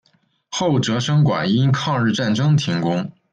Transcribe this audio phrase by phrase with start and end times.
[0.49, 3.11] 后哲生馆因抗日战争停工。